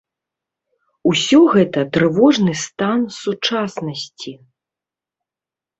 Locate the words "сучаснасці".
3.21-4.31